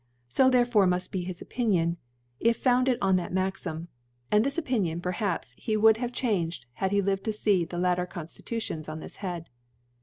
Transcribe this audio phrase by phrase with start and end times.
[0.27, 1.97] So therefore mufl be his Opinion,
[2.39, 3.87] if founded on that Maxim;
[4.31, 8.07] and this Opinion, perhaps, he would have changed, had he lived to fee the later
[8.07, 9.51] Conftitutions oh this Head.